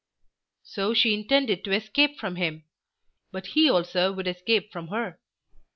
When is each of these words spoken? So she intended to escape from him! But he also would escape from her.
So 0.63 0.95
she 0.95 1.13
intended 1.13 1.63
to 1.63 1.75
escape 1.75 2.17
from 2.17 2.35
him! 2.35 2.63
But 3.31 3.45
he 3.53 3.69
also 3.69 4.11
would 4.11 4.27
escape 4.27 4.71
from 4.71 4.87
her. 4.87 5.19